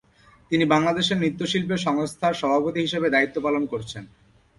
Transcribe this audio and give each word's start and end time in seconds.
তিনি 0.51 0.63
বাংলাদেশ 0.65 1.07
নৃত্য 1.13 1.41
শিল্পী 1.45 1.77
সংস্থার 1.77 2.33
সভাপতি 2.33 2.79
হিসেবে 2.81 3.07
দায়িত্ব 3.09 3.37
পালন 3.45 3.63
করছেন। 3.65 4.03